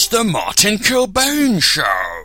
[0.00, 2.24] It's the Martin Kilbane Show.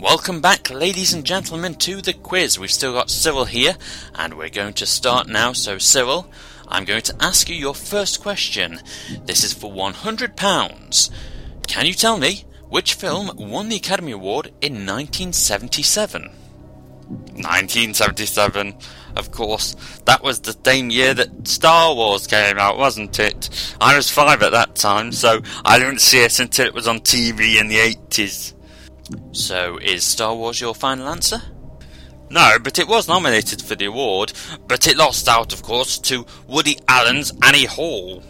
[0.00, 2.58] Welcome back, ladies and gentlemen, to the quiz.
[2.58, 3.76] We've still got Cyril here,
[4.16, 5.52] and we're going to start now.
[5.52, 6.28] So, Cyril,
[6.66, 8.80] I'm going to ask you your first question.
[9.24, 11.10] This is for £100.
[11.68, 16.22] Can you tell me which film won the Academy Award in 1977?
[16.22, 18.74] 1977.
[19.16, 19.74] Of course,
[20.06, 23.74] that was the same year that Star Wars came out, wasn't it?
[23.80, 27.00] I was five at that time, so I didn't see it until it was on
[27.00, 28.54] TV in the 80s.
[29.32, 31.42] So, is Star Wars your final answer?
[32.30, 34.32] No, but it was nominated for the award,
[34.66, 38.22] but it lost out, of course, to Woody Allen's Annie Hall.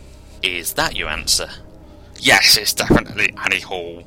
[0.43, 1.49] Is that your answer?
[2.19, 4.03] Yes, it's definitely Annie Hall.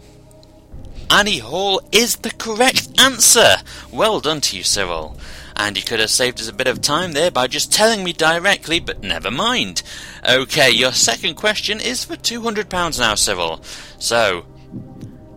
[1.10, 3.56] Annie Hall is the correct answer.
[3.92, 5.18] Well done to you, Cyril.
[5.58, 8.14] And you could have saved us a bit of time there by just telling me
[8.14, 9.84] directly, but never mind.
[10.28, 13.62] Okay, your second question is for £200 now, Cyril.
[13.98, 14.46] So,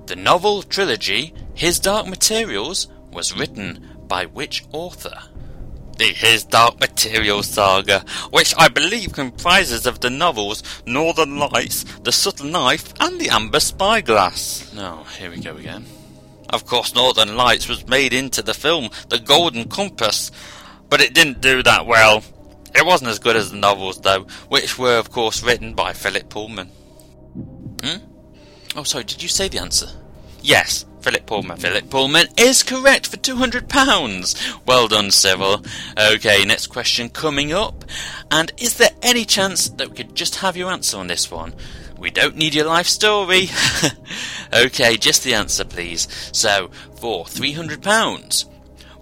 [0.07, 5.23] the novel trilogy His Dark Materials was written by which author?
[5.99, 12.13] The His Dark Materials saga, which I believe comprises of the novels Northern Lights, The
[12.13, 14.73] Subtle Knife, and The Amber Spyglass.
[14.73, 15.85] No, oh, here we go again.
[16.51, 20.31] Of course, Northern Lights was made into the film The Golden Compass,
[20.89, 22.23] but it didn't do that well.
[22.75, 26.29] It wasn't as good as the novels, though, which were, of course, written by Philip
[26.29, 26.69] Pullman.
[27.83, 28.05] Hmm?
[28.77, 29.89] Oh, sorry, did you say the answer?
[30.43, 31.59] Yes, Philip Pullman.
[31.59, 34.67] Philip Pullman is correct for £200.
[34.67, 35.65] Well done, Cyril.
[35.99, 37.85] Okay, next question coming up.
[38.31, 41.55] And is there any chance that we could just have your answer on this one?
[41.99, 43.49] We don't need your life story.
[44.53, 46.06] okay, just the answer, please.
[46.33, 48.45] So, for £300,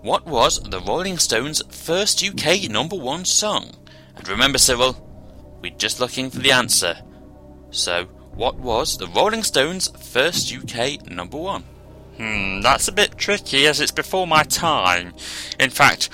[0.00, 3.72] what was the Rolling Stones' first UK number one song?
[4.16, 4.97] And remember, Cyril,
[5.60, 6.97] we're just looking for the answer.
[7.70, 8.04] So,
[8.34, 11.65] what was the Rolling Stones' first UK number one?
[12.16, 15.12] Hmm, that's a bit tricky as it's before my time.
[15.60, 16.09] In fact,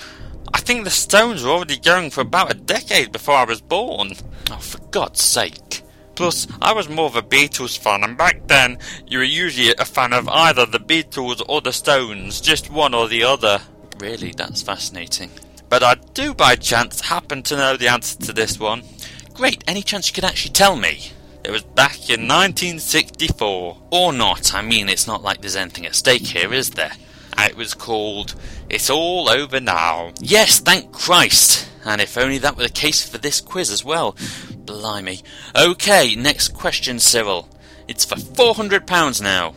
[0.52, 4.14] I think the Stones were already going for about a decade before I was born.
[4.50, 5.81] Oh, for God's sake.
[6.14, 9.84] Plus, I was more of a Beatles fan, and back then, you were usually a
[9.84, 13.60] fan of either the Beatles or the Stones, just one or the other.
[13.98, 15.30] Really, that's fascinating.
[15.68, 18.82] But I do by chance happen to know the answer to this one.
[19.32, 21.12] Great, any chance you could actually tell me?
[21.44, 23.78] It was back in 1964.
[23.90, 26.92] Or not, I mean, it's not like there's anything at stake here, is there?
[27.36, 28.34] Uh, it was called
[28.68, 30.12] It's All Over Now.
[30.20, 31.68] Yes, thank Christ!
[31.84, 34.14] And if only that were the case for this quiz as well.
[34.82, 35.22] Blimey.
[35.54, 37.48] Okay, next question, Cyril.
[37.86, 39.54] It's for £400 now.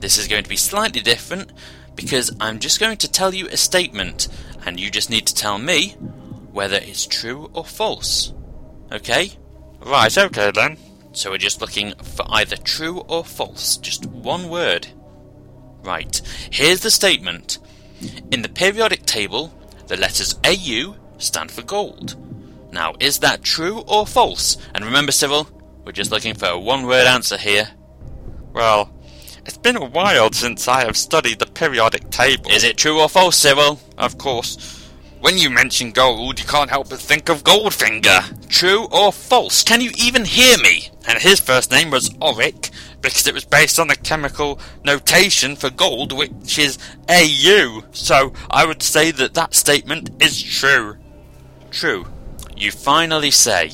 [0.00, 1.52] This is going to be slightly different
[1.94, 4.28] because I'm just going to tell you a statement
[4.66, 5.92] and you just need to tell me
[6.52, 8.34] whether it's true or false.
[8.92, 9.30] Okay?
[9.80, 10.76] Right, okay then.
[11.12, 14.88] So we're just looking for either true or false, just one word.
[15.82, 17.56] Right, here's the statement.
[18.30, 19.50] In the periodic table,
[19.86, 22.16] the letters AU stand for gold.
[22.70, 24.56] Now, is that true or false?
[24.74, 25.48] And remember, Cyril,
[25.84, 27.68] we're just looking for a one word answer here.
[28.52, 28.92] Well,
[29.46, 32.50] it's been a while since I have studied the periodic table.
[32.50, 33.80] Is it true or false, Cyril?
[33.96, 34.74] Of course.
[35.20, 38.48] When you mention gold, you can't help but think of Goldfinger.
[38.48, 39.64] True or false?
[39.64, 40.90] Can you even hear me?
[41.08, 45.70] And his first name was Auric because it was based on the chemical notation for
[45.70, 47.82] gold, which is AU.
[47.90, 50.98] So I would say that that statement is true.
[51.70, 52.06] True.
[52.58, 53.70] You finally say.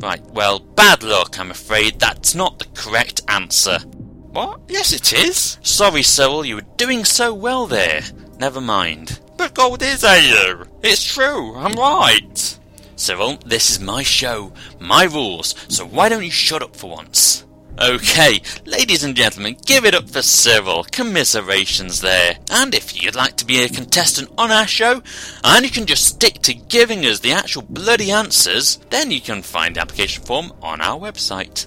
[0.00, 1.98] Right, well, bad luck, I'm afraid.
[1.98, 3.78] That's not the correct answer.
[3.78, 4.60] What?
[4.68, 5.58] Yes, it is.
[5.62, 8.02] Sorry, Cyril, you were doing so well there.
[8.38, 9.20] Never mind.
[9.36, 10.64] But gold is AU.
[10.82, 11.56] It's true.
[11.56, 12.58] I'm right.
[12.96, 17.45] Cyril, this is my show, my rules, so why don't you shut up for once?
[17.78, 20.84] Okay, ladies and gentlemen, give it up for Cyril.
[20.84, 22.38] Commiserations there.
[22.50, 25.02] And if you'd like to be a contestant on our show,
[25.44, 29.42] and you can just stick to giving us the actual bloody answers, then you can
[29.42, 31.66] find the application form on our website.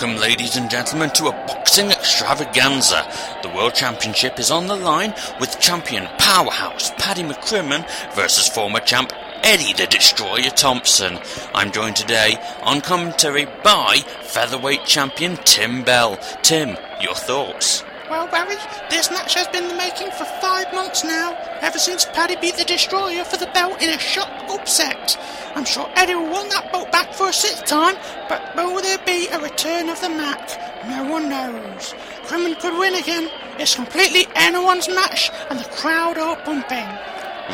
[0.00, 3.06] Welcome, ladies and gentlemen, to a boxing extravaganza.
[3.42, 9.12] The World Championship is on the line with champion powerhouse Paddy McCrimmon versus former champ
[9.42, 11.18] Eddie the Destroyer Thompson.
[11.54, 16.16] I'm joined today on commentary by featherweight champion Tim Bell.
[16.40, 17.84] Tim, your thoughts?
[18.08, 18.56] Well, Barry,
[18.88, 22.64] this match has been the making for five months now, ever since Paddy beat the
[22.64, 25.16] Destroyer for the belt in a shock upset.
[25.54, 27.94] I'm sure Eddie will want that belt back for a sixth time,
[28.28, 30.50] but will there be a return of the Mac?
[30.88, 31.94] No one knows.
[32.24, 33.30] Crimmon could win again.
[33.60, 36.88] It's completely anyone's match, and the crowd are pumping.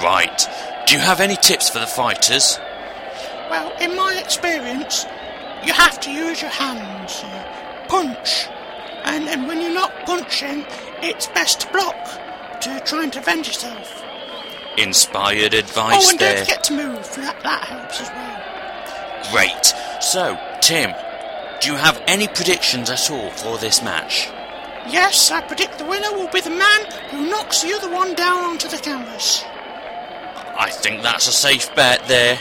[0.02, 0.48] Right.
[0.86, 2.58] Do you have any tips for the fighters?
[3.50, 5.04] Well, in my experience,
[5.62, 7.22] you have to use your hands.
[7.88, 8.46] Punch.
[9.04, 10.64] And, and when you're not punching,
[11.02, 12.25] it's best to block
[12.62, 14.02] to try and defend yourself.
[14.78, 16.36] Inspired advice oh, and there.
[16.36, 17.14] don't forget to move.
[17.16, 19.32] That, that helps as well.
[19.32, 19.74] Great.
[20.02, 20.94] So, Tim,
[21.60, 24.28] do you have any predictions at all for this match?
[24.88, 28.44] Yes, I predict the winner will be the man who knocks the other one down
[28.44, 29.42] onto the canvas.
[30.58, 32.38] I think that's a safe bet there.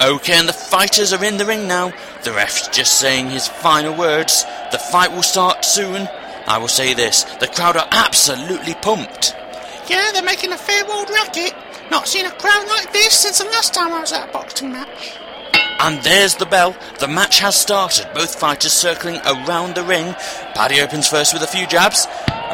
[0.00, 1.92] Okay, and the fighters are in the ring now.
[2.24, 4.44] The ref's just saying his final words.
[4.72, 6.08] The fight will start soon.
[6.46, 9.34] I will say this the crowd are absolutely pumped.
[9.88, 11.54] Yeah, they're making a fair old racket.
[11.90, 14.72] Not seen a crowd like this since the last time I was at a boxing
[14.72, 15.18] match.
[15.80, 16.76] And there's the bell.
[17.00, 18.06] The match has started.
[18.14, 20.14] Both fighters circling around the ring.
[20.54, 22.06] Paddy opens first with a few jabs.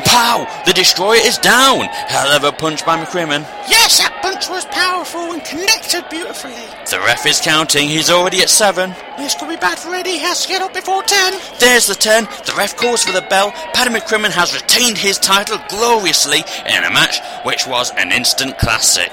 [0.05, 0.47] Pow!
[0.67, 1.81] The destroyer is down.
[1.85, 3.43] Hell of a punch by McCrimmon.
[3.69, 6.55] Yes, that punch was powerful and connected beautifully.
[6.91, 7.89] The ref is counting.
[7.89, 8.95] He's already at seven.
[9.17, 10.13] This could be bad for Eddie.
[10.13, 11.35] He has to get up before ten.
[11.59, 12.25] There's the 10.
[12.47, 13.53] The ref calls for the bell.
[13.75, 19.13] Paddy McCrimmon has retained his title gloriously in a match which was an instant classic.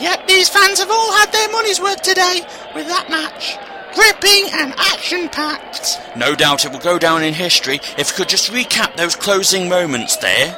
[0.00, 2.40] Yep, these fans have all had their money's worth today
[2.74, 3.58] with that match.
[3.94, 6.16] Gripping and action-packed.
[6.16, 9.68] No doubt it will go down in history if we could just recap those closing
[9.68, 10.56] moments there.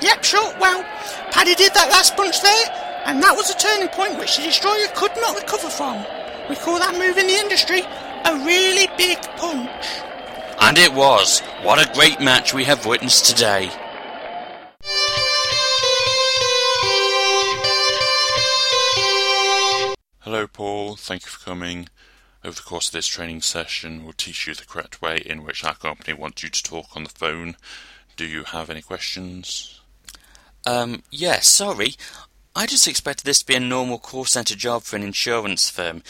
[0.00, 0.54] Yep, sure.
[0.60, 0.82] Well,
[1.32, 4.86] Paddy did that last punch there, and that was a turning point which the Destroyer
[4.94, 6.04] could not recover from.
[6.48, 7.82] We call that move in the industry
[8.24, 9.86] a really big punch.
[10.60, 11.40] And it was.
[11.62, 13.70] What a great match we have witnessed today.
[20.20, 20.96] Hello, Paul.
[20.96, 21.88] Thank you for coming.
[22.42, 25.62] Over the course of this training session, we'll teach you the correct way in which
[25.62, 27.56] our company wants you to talk on the phone.
[28.16, 29.80] Do you have any questions?
[30.66, 31.94] Um, yeah, sorry.
[32.56, 36.02] I just expected this to be a normal call centre job for an insurance firm.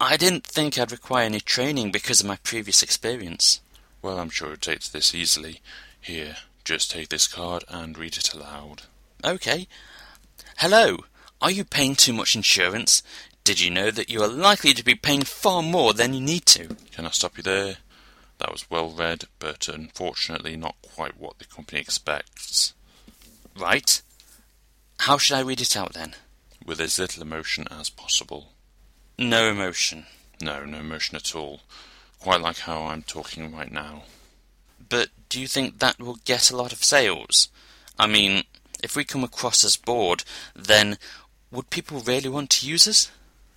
[0.00, 3.60] I didn't think I'd require any training because of my previous experience.
[4.00, 5.60] Well, I'm sure it takes this easily.
[6.00, 8.82] Here, just take this card and read it aloud.
[9.24, 9.66] Okay.
[10.58, 10.98] Hello.
[11.40, 13.02] Are you paying too much insurance?
[13.48, 16.44] Did you know that you are likely to be paying far more than you need
[16.44, 16.76] to?
[16.92, 17.78] Can I stop you there?
[18.40, 22.74] That was well read, but unfortunately not quite what the company expects.
[23.58, 24.02] Right.
[24.98, 26.14] How should I read it out then?
[26.62, 28.52] With as little emotion as possible.
[29.16, 30.04] No emotion.
[30.42, 31.60] No, no emotion at all.
[32.20, 34.02] Quite like how I'm talking right now.
[34.90, 37.48] But do you think that will get a lot of sales?
[37.98, 38.42] I mean,
[38.82, 40.22] if we come across as bored,
[40.54, 40.98] then
[41.50, 43.10] would people really want to use us?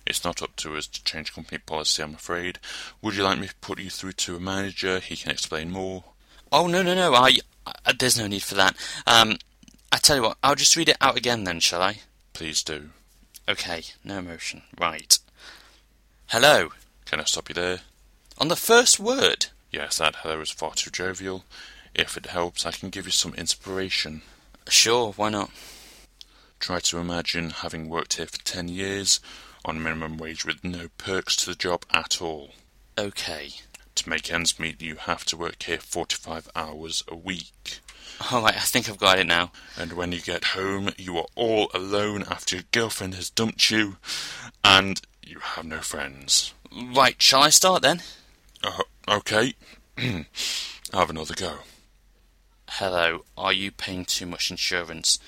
[0.06, 2.58] It's not up to us to change company policy, I'm afraid.
[3.00, 4.98] Would you like me to put you through to a manager?
[4.98, 6.04] He can explain more.
[6.50, 7.14] Oh no no no!
[7.14, 7.38] I,
[7.86, 8.76] I there's no need for that.
[9.06, 9.38] Um,
[9.90, 12.00] I tell you what, I'll just read it out again then, shall I?
[12.32, 12.90] Please do.
[13.48, 14.62] Okay, no emotion.
[14.78, 15.18] Right.
[16.26, 16.70] Hello.
[17.04, 17.80] Can I stop you there?
[18.38, 19.46] On the first word.
[19.70, 21.44] Yes, that hello is far too jovial.
[21.94, 24.22] If it helps, I can give you some inspiration.
[24.68, 25.50] Sure, why not?
[26.58, 29.20] Try to imagine having worked here for ten years
[29.64, 32.50] on minimum wage with no perks to the job at all.
[32.98, 33.50] Okay.
[33.96, 37.80] To make ends meet, you have to work here 45 hours a week.
[38.32, 39.52] Alright, I think I've got it now.
[39.76, 43.96] And when you get home, you are all alone after your girlfriend has dumped you,
[44.64, 46.54] and you have no friends.
[46.94, 48.02] Right, shall I start then?
[48.62, 49.54] Uh, okay.
[50.92, 51.58] have another go.
[52.68, 55.18] Hello, are you paying too much insurance?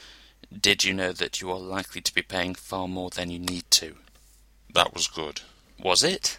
[0.58, 3.64] Did you know that you are likely to be paying far more than you need
[3.72, 3.96] to?
[4.74, 5.40] That was good.
[5.80, 6.38] Was it?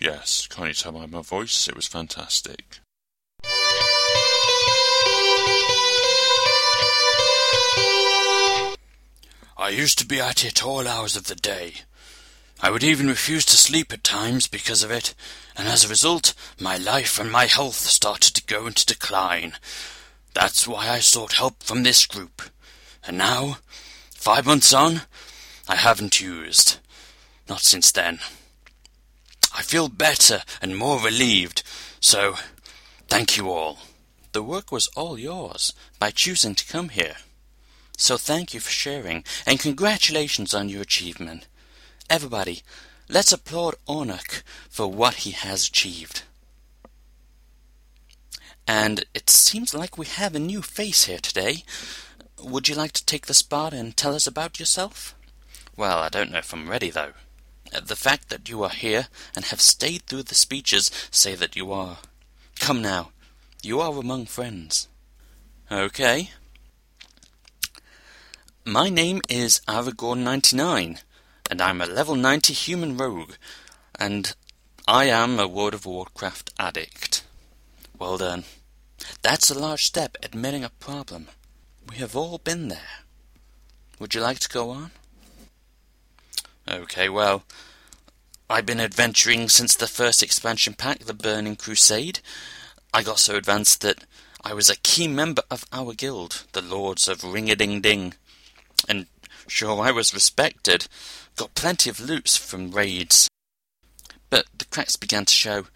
[0.00, 1.68] Yes, can't you tell by my voice?
[1.68, 2.80] It was fantastic.
[9.56, 11.74] I used to be at it all hours of the day.
[12.60, 15.14] I would even refuse to sleep at times because of it,
[15.56, 19.52] and as a result, my life and my health started to go into decline.
[20.34, 22.42] That's why I sought help from this group.
[23.06, 23.58] And now,
[24.10, 25.02] five months on,
[25.68, 26.78] I haven't used.
[27.48, 28.18] Not since then.
[29.54, 31.62] I feel better and more relieved,
[32.00, 32.36] so
[33.08, 33.78] thank you all.
[34.32, 37.16] The work was all yours by choosing to come here.
[37.96, 41.46] So thank you for sharing, and congratulations on your achievement.
[42.10, 42.62] Everybody,
[43.08, 46.22] let's applaud Ornuk for what he has achieved.
[48.68, 51.64] And it seems like we have a new face here today.
[52.42, 55.14] Would you like to take the spot and tell us about yourself?
[55.76, 57.12] Well, I don't know if I'm ready, though.
[57.84, 61.72] The fact that you are here and have stayed through the speeches say that you
[61.72, 61.98] are.
[62.58, 63.10] Come now,
[63.62, 64.88] you are among friends.
[65.70, 66.30] Okay.
[68.64, 71.02] My name is Aragorn99.
[71.50, 73.34] and I'm a level 90 human rogue,
[73.98, 74.34] and
[74.86, 77.24] I am a World of Warcraft addict.
[77.98, 78.44] Well done.
[79.22, 81.28] That's a large step admitting a problem.
[81.88, 83.04] We have all been there.
[83.98, 84.90] Would you like to go on?
[86.68, 87.44] Okay, well,
[88.50, 92.18] I've been adventuring since the first expansion pack, the Burning Crusade.
[92.92, 94.04] I got so advanced that
[94.44, 98.14] I was a key member of our guild, the Lords of Ring-a-Ding-Ding.
[98.88, 99.06] And
[99.46, 100.88] sure, I was respected.
[101.36, 103.28] Got plenty of loot from raids.
[104.28, 105.66] But the cracks began to show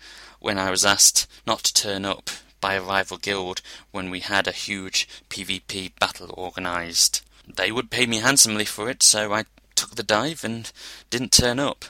[0.40, 2.30] when I was asked not to turn up
[2.60, 7.22] by a rival guild when we had a huge PvP battle organised.
[7.46, 9.44] They would pay me handsomely for it, so I
[9.80, 10.70] took the dive and
[11.08, 11.86] didn't turn up.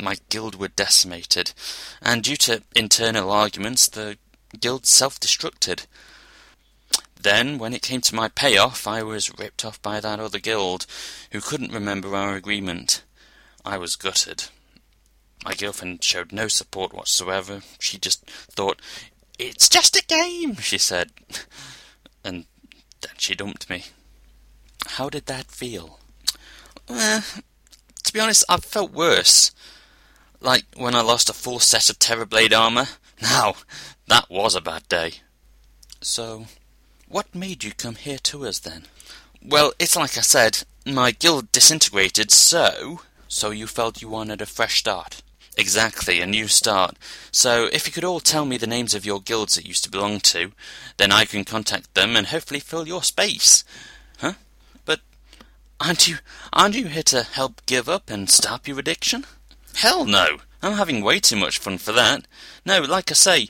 [0.00, 1.52] My guild were decimated,
[2.02, 4.18] and due to internal arguments, the
[4.58, 5.86] guild self destructed.
[7.20, 10.86] Then, when it came to my payoff, I was ripped off by that other guild,
[11.30, 13.04] who couldn't remember our agreement.
[13.64, 14.46] I was gutted.
[15.44, 17.62] My girlfriend showed no support whatsoever.
[17.78, 18.82] She just thought,
[19.38, 21.10] It's just a game, she said.
[22.26, 22.46] And
[23.02, 23.84] then she dumped me.
[24.86, 26.00] How did that feel?
[26.88, 27.20] Uh,
[28.04, 29.52] to be honest, I've felt worse.
[30.40, 32.86] Like when I lost a full set of Terrorblade armor.
[33.22, 33.54] Now,
[34.08, 35.14] that was a bad day.
[36.00, 36.46] So,
[37.08, 38.84] what made you come here to us then?
[39.42, 43.00] Well, it's like I said, my guild disintegrated, so.
[43.28, 45.22] So you felt you wanted a fresh start?
[45.56, 46.96] Exactly, a new start.
[47.30, 49.90] So, if you could all tell me the names of your guilds that used to
[49.90, 50.52] belong to,
[50.96, 53.64] then I can contact them and hopefully fill your space.
[55.84, 56.16] Aren't you
[56.50, 59.26] aren't you here to help give up and stop your addiction?
[59.74, 60.38] Hell no!
[60.62, 62.26] I'm having way too much fun for that.
[62.64, 63.48] No, like I say,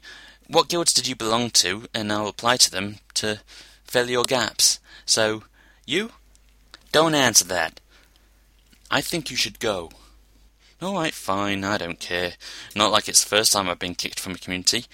[0.49, 3.41] what guilds did you belong to, and I'll apply to them to
[3.85, 4.81] fill your gaps.
[5.07, 5.45] So,
[5.87, 6.11] you?
[6.91, 7.79] Don't answer that.
[8.91, 9.91] I think you should go.
[10.83, 12.33] Alright, fine, I don't care.
[12.75, 14.87] Not like it's the first time I've been kicked from a community.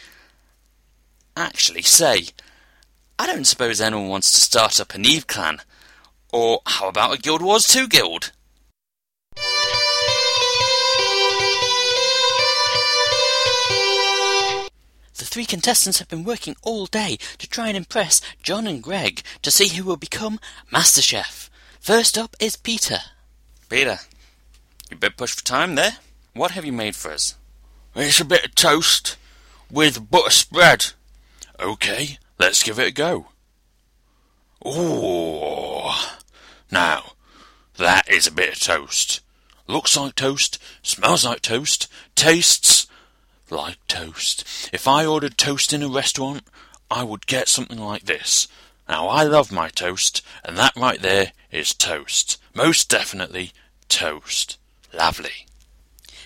[1.39, 2.27] Actually, say,
[3.19, 5.63] I don't suppose anyone wants to start up an Eve clan.
[6.33, 8.33] Or how about a Guild Wars 2 guild?
[15.17, 19.23] The three contestants have been working all day to try and impress John and Gregg
[19.43, 20.41] to see who will become
[20.73, 21.51] Master Chef.
[21.81, 22.99] First up is Peter.
[23.69, 23.99] Peter,
[24.91, 25.97] you bit pushed for time there.
[26.33, 27.35] What have you made for us?
[27.95, 29.17] It's a bit of toast
[29.71, 30.93] with butter spread.
[31.59, 33.27] Okay, let's give it a go.
[34.67, 35.91] Ooh.
[36.71, 37.13] Now,
[37.77, 39.21] that is a bit of toast.
[39.67, 42.87] Looks like toast, smells like toast, tastes
[43.49, 44.71] like toast.
[44.73, 46.43] If I ordered toast in a restaurant,
[46.91, 48.49] I would get something like this.
[48.89, 52.39] Now, I love my toast, and that right there is toast.
[52.55, 53.53] Most definitely
[53.89, 54.59] toast.
[54.93, 55.47] Lovely.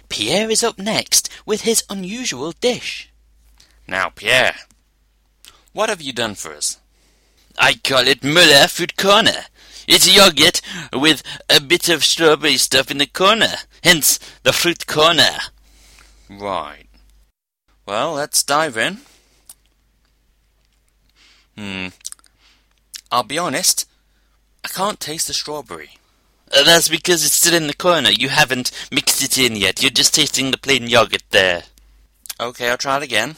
[0.09, 3.11] Pierre is up next with his unusual dish.
[3.87, 4.57] Now, Pierre,
[5.73, 6.79] what have you done for us?
[7.59, 9.47] I call it Muller Fruit Corner.
[9.87, 10.61] It's yogurt
[10.93, 15.39] with a bit of strawberry stuff in the corner, hence the fruit corner.
[16.29, 16.87] Right.
[17.87, 18.99] Well, let's dive in.
[21.57, 21.89] Hmm.
[23.13, 23.87] I'll be honest,
[24.65, 25.91] I can't taste the strawberry.
[26.53, 28.11] Uh, that's because it's still in the corner.
[28.11, 29.83] You haven't mixed it in yet.
[29.83, 31.65] You're just tasting the plain yogurt there.
[32.41, 33.37] Okay, I'll try it again.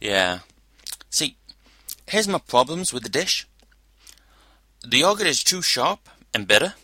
[0.00, 0.40] Yeah.
[2.06, 3.46] Here's my problems with the dish.
[4.86, 6.74] The yogurt is too sharp and bitter.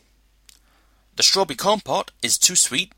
[1.16, 2.92] The strawberry compote is too sweet.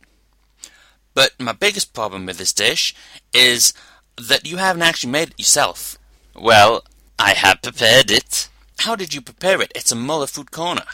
[1.14, 2.95] But my biggest problem with this dish
[3.35, 3.75] is
[4.17, 5.99] that you haven't actually made it yourself.
[6.35, 6.85] Well,
[7.19, 8.49] I have prepared it.
[8.79, 9.73] How did you prepare it?
[9.75, 10.85] It's a Muller fruit corner.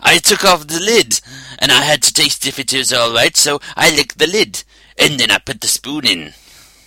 [0.00, 1.20] I took off the lid,
[1.58, 4.62] and I had to taste if it was all right, so I licked the lid,
[4.96, 6.34] and then I put the spoon in.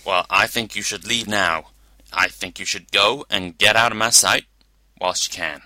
[0.06, 1.66] Well, I think you should leave now.
[2.12, 4.44] I think you should go and get out of my sight
[5.00, 5.62] whilst you can.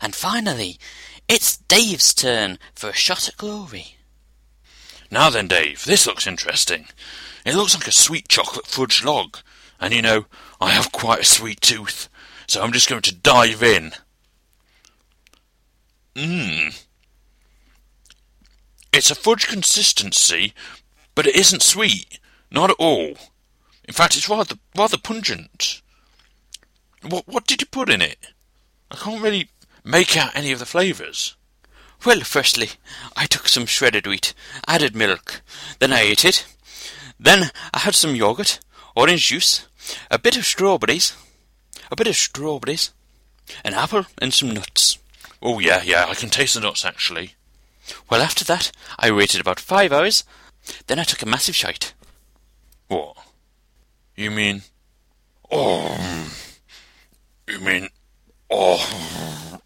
[0.00, 0.78] And finally,
[1.28, 3.96] it's Dave's turn for a shot at glory.
[5.10, 6.86] Now then, Dave, this looks interesting.
[7.44, 9.38] It looks like a sweet chocolate fudge log,
[9.80, 10.26] and you know,
[10.60, 12.08] I have quite a sweet tooth,
[12.46, 13.92] so I'm just going to dive in.
[16.14, 16.84] Mmm.
[18.92, 20.52] It's a fudge consistency,
[21.14, 22.18] but it isn't sweet.
[22.50, 23.14] Not at all.
[23.88, 25.80] In fact, it's rather rather pungent.
[27.02, 28.18] What what did you put in it?
[28.90, 29.48] I can't really
[29.82, 31.34] make out any of the flavours.
[32.04, 32.70] Well, firstly,
[33.16, 34.34] I took some shredded wheat,
[34.68, 35.40] added milk,
[35.78, 36.46] then I ate it.
[37.18, 38.60] Then I had some yogurt,
[38.94, 39.66] orange juice,
[40.10, 41.16] a bit of strawberries,
[41.90, 42.92] a bit of strawberries,
[43.64, 44.98] an apple, and some nuts.
[45.42, 47.34] Oh, yeah, yeah, I can taste the nuts, actually.
[48.08, 50.22] Well, after that, I waited about five hours.
[50.86, 51.94] Then I took a massive shite.
[52.86, 53.16] What?
[54.18, 54.62] You mean...
[55.48, 55.96] Oh...
[57.46, 57.88] You mean...
[58.50, 59.60] Oh...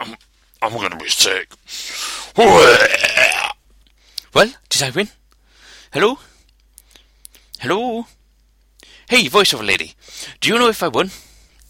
[0.00, 0.16] I'm,
[0.62, 1.52] I'm gonna be sick.
[2.34, 2.78] Well,
[4.70, 5.08] did I win?
[5.92, 6.18] Hello?
[7.60, 8.06] Hello?
[9.10, 9.92] Hey, voiceover lady.
[10.40, 11.10] Do you know if I won?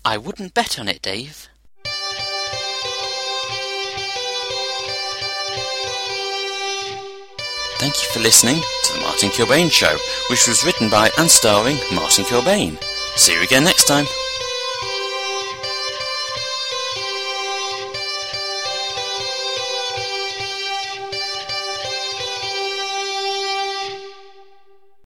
[0.04, 1.48] I wouldn't bet on it, Dave.
[7.78, 9.96] Thank you for listening to The Martin Kilbane Show,
[10.30, 12.76] which was written by and starring Martin Kilbane.
[13.16, 14.04] See you again next time.